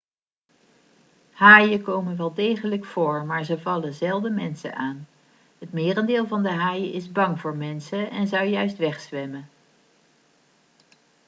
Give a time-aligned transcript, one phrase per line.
[1.31, 5.07] haaien komen wel degelijk voor maar ze vallen zelden mensen aan
[5.59, 9.49] het merendeel van de haaien is bang voor mensen en zou juist wegzwemmen